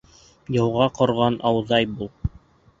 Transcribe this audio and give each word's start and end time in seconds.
Яуға 0.55 0.87
ҡорған 1.01 1.39
ауҙай 1.53 1.93
бул. 2.01 2.13